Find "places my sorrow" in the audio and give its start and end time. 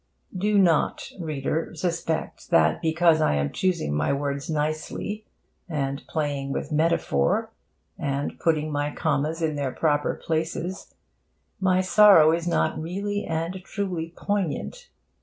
10.15-12.31